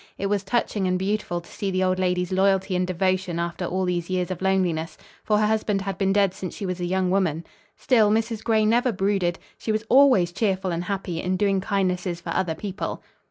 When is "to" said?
1.41-1.51